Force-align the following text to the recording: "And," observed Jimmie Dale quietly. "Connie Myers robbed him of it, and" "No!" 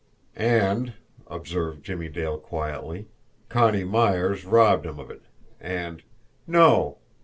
"And," 0.35 0.93
observed 1.27 1.85
Jimmie 1.85 2.09
Dale 2.09 2.39
quietly. 2.39 3.05
"Connie 3.49 3.83
Myers 3.83 4.45
robbed 4.45 4.87
him 4.87 4.97
of 4.99 5.11
it, 5.11 5.21
and" 5.59 6.01
"No!" 6.61 6.97